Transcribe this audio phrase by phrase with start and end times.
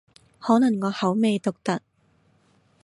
[0.39, 1.79] 可能我口味獨特